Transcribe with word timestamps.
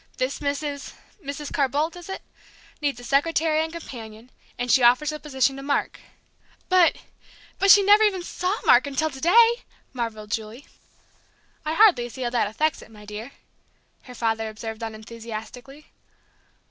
This 0.17 0.39
Mrs. 0.39 0.93
Mrs. 1.23 1.53
Carr 1.53 1.69
Boldt 1.69 1.95
is 1.95 2.09
it? 2.09 2.23
needs 2.81 2.99
a 2.99 3.03
secretary 3.03 3.63
and 3.63 3.71
companion; 3.71 4.31
and 4.57 4.71
she 4.71 4.81
offers 4.81 5.11
the 5.11 5.19
position 5.19 5.57
to 5.57 5.61
Mark." 5.61 5.99
"But 6.69 6.95
but 7.59 7.69
she 7.69 7.83
never 7.83 8.01
even 8.01 8.23
saw 8.23 8.57
Mark 8.65 8.87
until 8.87 9.11
to 9.11 9.21
day!" 9.21 9.47
marvelled 9.93 10.31
Julie. 10.31 10.65
"I 11.63 11.75
hardly 11.75 12.09
see 12.09 12.23
how 12.23 12.31
that 12.31 12.47
affects 12.47 12.81
it, 12.81 12.89
my 12.89 13.05
dear!" 13.05 13.33
her 14.05 14.15
father 14.15 14.49
observed 14.49 14.81
unenthusiastically. 14.81 15.91